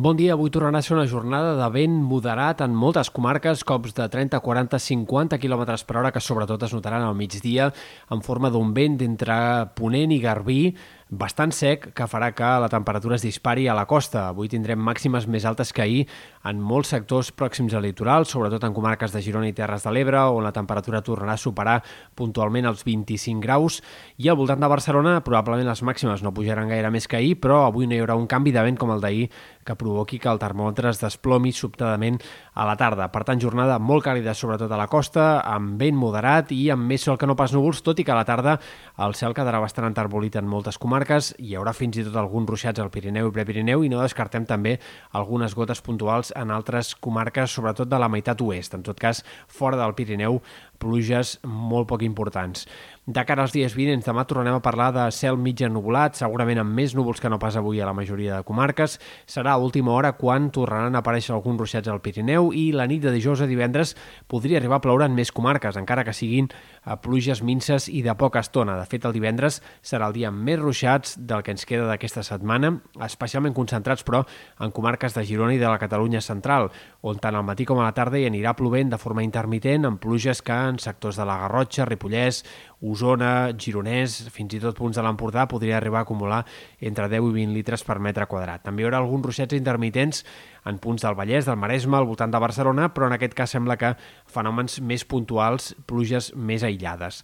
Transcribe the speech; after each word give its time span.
Bon 0.00 0.16
dia, 0.16 0.32
avui 0.32 0.48
tornarà 0.48 0.80
a 0.80 0.84
ser 0.86 0.94
una 0.94 1.04
jornada 1.04 1.50
de 1.58 1.66
vent 1.74 1.98
moderat 2.08 2.62
en 2.64 2.72
moltes 2.72 3.10
comarques, 3.12 3.60
cops 3.68 3.92
de 3.92 4.06
30, 4.08 4.38
40, 4.40 4.78
50 4.80 5.36
km 5.42 5.64
per 5.84 5.98
hora, 6.00 6.12
que 6.14 6.22
sobretot 6.24 6.62
es 6.64 6.72
notaran 6.72 7.04
al 7.04 7.18
migdia 7.18 7.66
en 8.08 8.22
forma 8.24 8.48
d'un 8.48 8.72
vent 8.72 8.96
d'entre 8.96 9.36
Ponent 9.76 10.14
i 10.16 10.22
Garbí, 10.22 10.62
bastant 11.10 11.50
sec 11.50 11.88
que 11.90 12.06
farà 12.06 12.30
que 12.38 12.48
la 12.62 12.68
temperatura 12.70 13.16
es 13.16 13.24
dispari 13.26 13.66
a 13.66 13.74
la 13.74 13.86
costa. 13.90 14.28
Avui 14.30 14.48
tindrem 14.48 14.78
màximes 14.78 15.26
més 15.26 15.44
altes 15.44 15.72
que 15.74 15.82
ahir 15.82 16.04
en 16.46 16.60
molts 16.62 16.92
sectors 16.94 17.32
pròxims 17.34 17.74
al 17.74 17.82
litoral, 17.82 18.24
sobretot 18.30 18.62
en 18.64 18.74
comarques 18.76 19.10
de 19.12 19.20
Girona 19.20 19.50
i 19.50 19.54
Terres 19.56 19.82
de 19.84 19.92
l'Ebre, 19.92 20.22
on 20.30 20.46
la 20.46 20.54
temperatura 20.54 21.02
tornarà 21.02 21.34
a 21.34 21.42
superar 21.42 21.80
puntualment 22.14 22.70
els 22.70 22.84
25 22.86 23.42
graus, 23.42 23.80
i 24.22 24.30
al 24.30 24.38
voltant 24.38 24.62
de 24.62 24.70
Barcelona 24.70 25.16
probablement 25.26 25.66
les 25.66 25.82
màximes 25.82 26.22
no 26.22 26.32
pujaran 26.32 26.70
gaire 26.70 26.92
més 26.94 27.10
que 27.10 27.18
ahir, 27.18 27.34
però 27.42 27.64
avui 27.66 27.90
no 27.90 27.98
hi 27.98 28.00
haurà 28.04 28.16
un 28.16 28.30
canvi 28.30 28.54
de 28.54 28.62
vent 28.62 28.78
com 28.78 28.94
el 28.94 29.02
d'ahir 29.02 29.26
que 29.66 29.76
provoqui 29.76 30.20
que 30.22 30.30
el 30.30 30.38
termòmetre 30.40 30.94
es 30.94 31.02
desplomi 31.02 31.52
sobtadament 31.52 32.20
a 32.54 32.64
la 32.68 32.78
tarda. 32.78 33.10
Per 33.12 33.24
tant, 33.26 33.42
jornada 33.42 33.78
molt 33.82 34.06
càlida, 34.06 34.34
sobretot 34.34 34.70
a 34.70 34.78
la 34.78 34.88
costa, 34.88 35.42
amb 35.42 35.74
vent 35.80 35.98
moderat 35.98 36.54
i 36.54 36.70
amb 36.70 36.86
més 36.86 37.02
sol 37.04 37.18
que 37.18 37.28
no 37.28 37.36
pas 37.36 37.52
núvols, 37.52 37.82
tot 37.82 37.98
i 37.98 38.06
que 38.06 38.14
a 38.14 38.18
la 38.18 38.26
tarda 38.28 38.56
el 39.02 39.18
cel 39.18 39.34
quedarà 39.34 39.60
bastant 39.60 39.90
enterbolit 39.90 40.38
en 40.38 40.48
moltes 40.48 40.78
comarques. 40.78 40.99
Hi 41.00 41.54
haurà 41.56 41.72
fins 41.72 41.96
i 41.96 42.02
tot 42.04 42.16
alguns 42.20 42.50
ruixats 42.50 42.80
al 42.82 42.90
Pirineu 42.92 43.30
i 43.30 43.32
Prepirineu 43.32 43.84
i 43.86 43.88
no 43.88 44.02
descartem 44.02 44.44
també 44.44 44.74
algunes 45.16 45.54
gotes 45.56 45.80
puntuals 45.80 46.32
en 46.36 46.50
altres 46.52 46.92
comarques, 46.94 47.54
sobretot 47.56 47.88
de 47.88 47.98
la 47.98 48.08
meitat 48.12 48.42
oest. 48.44 48.76
En 48.76 48.84
tot 48.84 49.00
cas, 49.00 49.22
fora 49.48 49.78
del 49.80 49.94
Pirineu, 49.96 50.42
pluges 50.78 51.38
molt 51.44 51.88
poc 51.88 52.04
importants. 52.04 52.66
De 53.10 53.24
cara 53.26 53.42
als 53.42 53.50
dies 53.50 53.72
vinents, 53.74 54.04
demà 54.06 54.22
tornarem 54.22 54.54
a 54.54 54.62
parlar 54.62 54.92
de 54.94 55.04
cel 55.10 55.34
mig 55.34 55.58
ennubulat, 55.66 56.14
segurament 56.14 56.60
amb 56.62 56.76
més 56.78 56.92
núvols 56.94 57.18
que 57.18 57.26
no 57.32 57.40
pas 57.42 57.56
avui 57.58 57.80
a 57.82 57.86
la 57.88 57.94
majoria 57.96 58.36
de 58.36 58.46
comarques. 58.46 59.00
Serà 59.26 59.56
a 59.56 59.58
última 59.58 59.90
hora 59.96 60.12
quan 60.14 60.46
tornaran 60.54 60.94
a 60.94 61.00
aparèixer 61.02 61.32
alguns 61.34 61.58
ruixats 61.58 61.90
al 61.90 61.98
Pirineu 62.04 62.52
i 62.54 62.68
la 62.70 62.86
nit 62.86 63.02
de 63.02 63.10
dijous 63.10 63.42
a 63.42 63.48
divendres 63.50 63.96
podria 64.30 64.60
arribar 64.60 64.78
a 64.78 64.84
ploure 64.84 65.08
en 65.10 65.16
més 65.18 65.32
comarques, 65.34 65.74
encara 65.80 66.04
que 66.06 66.14
siguin 66.14 66.52
a 66.84 67.00
pluges 67.02 67.42
minces 67.42 67.88
i 67.90 68.04
de 68.06 68.14
poca 68.14 68.44
estona. 68.46 68.78
De 68.78 68.86
fet, 68.86 69.02
el 69.02 69.16
divendres 69.16 69.58
serà 69.82 70.06
el 70.06 70.14
dia 70.14 70.30
amb 70.30 70.46
més 70.46 70.62
ruixats 70.62 71.16
del 71.18 71.42
que 71.42 71.50
ens 71.50 71.66
queda 71.66 71.90
d'aquesta 71.90 72.22
setmana, 72.22 72.76
especialment 73.08 73.58
concentrats, 73.58 74.06
però, 74.06 74.22
en 74.62 74.70
comarques 74.70 75.18
de 75.18 75.26
Girona 75.26 75.58
i 75.58 75.58
de 75.58 75.66
la 75.66 75.82
Catalunya 75.82 76.22
central, 76.22 76.70
on 77.02 77.18
tant 77.18 77.34
al 77.34 77.48
matí 77.48 77.66
com 77.66 77.82
a 77.82 77.88
la 77.88 77.96
tarda 77.96 78.22
hi 78.22 78.30
anirà 78.30 78.54
plovent 78.54 78.94
de 78.94 79.02
forma 79.02 79.26
intermitent 79.26 79.90
amb 79.90 79.98
pluges 79.98 80.46
que 80.46 80.62
en 80.70 80.78
sectors 80.78 81.18
de 81.18 81.26
la 81.26 81.40
Garrotxa, 81.42 81.90
Ripollès, 81.90 82.44
Osona, 82.80 83.52
Gironès, 83.60 84.16
fins 84.32 84.54
i 84.56 84.60
tot 84.62 84.78
punts 84.78 84.96
de 84.96 85.04
l'Empordà, 85.04 85.44
podria 85.50 85.76
arribar 85.76 86.00
a 86.00 86.06
acumular 86.08 86.40
entre 86.80 87.08
10 87.12 87.28
i 87.28 87.34
20 87.42 87.56
litres 87.56 87.84
per 87.84 87.98
metre 88.00 88.24
quadrat. 88.30 88.64
També 88.64 88.82
hi 88.82 88.88
haurà 88.88 89.02
alguns 89.02 89.28
ruixats 89.28 89.56
intermitents 89.56 90.24
en 90.64 90.80
punts 90.80 91.04
del 91.04 91.16
Vallès, 91.16 91.44
del 91.48 91.60
Maresme, 91.60 91.98
al 91.98 92.08
voltant 92.08 92.32
de 92.32 92.40
Barcelona, 92.40 92.88
però 92.94 93.08
en 93.08 93.16
aquest 93.16 93.36
cas 93.36 93.52
sembla 93.52 93.76
que 93.80 93.94
fenòmens 94.32 94.80
més 94.80 95.04
puntuals, 95.04 95.74
pluges 95.86 96.32
més 96.36 96.64
aïllades. 96.64 97.20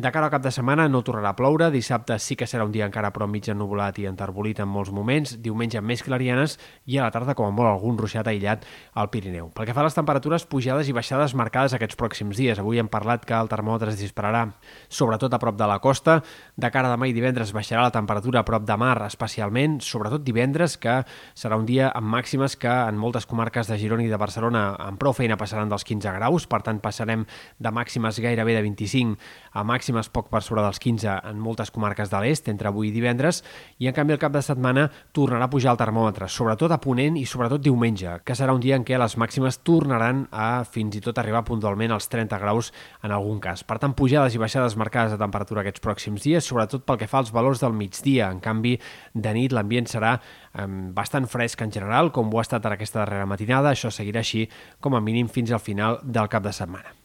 De 0.00 0.10
cara 0.10 0.26
al 0.26 0.32
cap 0.32 0.40
de 0.40 0.48
setmana 0.48 0.86
no 0.88 1.02
tornarà 1.04 1.34
a 1.34 1.36
ploure, 1.36 1.66
dissabte 1.68 2.14
sí 2.24 2.32
que 2.32 2.46
serà 2.48 2.64
un 2.64 2.70
dia 2.72 2.86
encara 2.86 3.10
però 3.12 3.26
mig 3.28 3.44
ennubulat 3.52 3.98
i 4.00 4.06
enterbolit 4.08 4.62
en 4.62 4.68
molts 4.72 4.88
moments, 4.96 5.34
diumenge 5.44 5.82
més 5.84 6.00
clarianes 6.00 6.54
i 6.88 6.96
a 6.96 7.04
la 7.04 7.12
tarda 7.12 7.34
com 7.36 7.44
a 7.44 7.52
molt 7.52 7.68
algun 7.68 7.98
ruixat 8.00 8.30
aïllat 8.30 8.64
al 8.96 9.10
Pirineu. 9.12 9.50
Pel 9.52 9.68
que 9.68 9.74
fa 9.76 9.82
a 9.82 9.84
les 9.84 9.98
temperatures, 9.98 10.46
pujades 10.48 10.88
i 10.88 10.94
baixades 10.96 11.34
marcades 11.36 11.74
aquests 11.76 11.98
pròxims 12.00 12.40
dies. 12.40 12.62
Avui 12.62 12.80
hem 12.80 12.88
parlat 12.88 13.26
que 13.28 13.36
el 13.36 13.50
termòmetre 13.52 13.92
es 13.92 14.00
dispararà 14.00 14.46
sobretot 14.88 15.36
a 15.36 15.42
prop 15.42 15.58
de 15.60 15.68
la 15.68 15.76
costa. 15.84 16.22
De 16.56 16.72
cara 16.72 16.88
a 16.88 16.94
demà 16.96 17.10
i 17.10 17.12
divendres 17.12 17.52
baixarà 17.52 17.84
la 17.84 17.92
temperatura 17.92 18.40
a 18.40 18.48
prop 18.48 18.64
de 18.64 18.78
mar 18.80 18.94
especialment, 19.04 19.82
sobretot 19.84 20.24
divendres, 20.24 20.78
que 20.80 21.02
serà 21.36 21.60
un 21.60 21.68
dia 21.68 21.92
amb 21.92 22.08
màximes 22.16 22.56
que 22.56 22.72
en 22.72 22.96
moltes 22.96 23.28
comarques 23.28 23.68
de 23.68 23.76
Girona 23.76 24.08
i 24.08 24.08
de 24.08 24.22
Barcelona 24.24 24.64
amb 24.80 24.96
prou 24.96 25.12
feina 25.12 25.36
passaran 25.36 25.68
dels 25.68 25.84
15 25.84 26.16
graus, 26.16 26.48
per 26.48 26.64
tant 26.64 26.80
passarem 26.80 27.28
de 27.60 27.76
màximes 27.76 28.24
gairebé 28.24 28.56
de 28.56 28.64
25 28.64 29.20
a 29.52 29.68
màximes 29.68 29.89
màximes 29.90 30.10
poc 30.12 30.28
per 30.30 30.42
sobre 30.42 30.62
dels 30.62 30.78
15 30.78 31.20
en 31.26 31.38
moltes 31.40 31.70
comarques 31.70 32.10
de 32.10 32.18
l'est, 32.22 32.48
entre 32.48 32.68
avui 32.68 32.88
i 32.88 32.92
divendres, 32.94 33.42
i 33.78 33.88
en 33.88 33.94
canvi 33.94 34.14
el 34.14 34.20
cap 34.22 34.32
de 34.32 34.42
setmana 34.42 34.88
tornarà 35.12 35.46
a 35.46 35.50
pujar 35.50 35.72
el 35.72 35.80
termòmetre, 35.80 36.28
sobretot 36.28 36.70
a 36.70 36.78
Ponent 36.80 37.16
i 37.18 37.26
sobretot 37.26 37.62
diumenge, 37.62 38.20
que 38.24 38.36
serà 38.38 38.54
un 38.54 38.60
dia 38.62 38.76
en 38.76 38.84
què 38.84 38.98
les 38.98 39.16
màximes 39.18 39.60
tornaran 39.66 40.26
a 40.30 40.62
fins 40.64 40.96
i 40.96 41.02
tot 41.04 41.18
arribar 41.18 41.42
puntualment 41.44 41.92
als 41.92 42.08
30 42.08 42.38
graus 42.38 42.72
en 43.02 43.10
algun 43.10 43.40
cas. 43.40 43.64
Per 43.64 43.78
tant, 43.82 43.94
pujades 43.94 44.34
i 44.34 44.42
baixades 44.42 44.76
marcades 44.76 45.14
de 45.14 45.20
temperatura 45.20 45.64
aquests 45.64 45.82
pròxims 45.82 46.22
dies, 46.22 46.46
sobretot 46.46 46.86
pel 46.86 47.00
que 47.00 47.10
fa 47.10 47.20
als 47.20 47.34
valors 47.34 47.62
del 47.64 47.74
migdia. 47.74 48.30
En 48.30 48.40
canvi, 48.40 48.76
de 49.14 49.34
nit 49.34 49.52
l'ambient 49.52 49.90
serà 49.90 50.16
eh, 50.18 50.68
bastant 50.94 51.26
fresc 51.26 51.66
en 51.66 51.74
general, 51.74 52.12
com 52.14 52.30
ho 52.30 52.40
ha 52.40 52.46
estat 52.46 52.66
ara 52.66 52.78
aquesta 52.78 53.02
darrera 53.02 53.26
matinada. 53.26 53.74
Això 53.74 53.90
seguirà 53.90 54.22
així 54.22 54.46
com 54.80 54.94
a 54.94 55.04
mínim 55.04 55.28
fins 55.28 55.52
al 55.52 55.64
final 55.64 56.00
del 56.04 56.30
cap 56.30 56.46
de 56.46 56.54
setmana. 56.54 56.99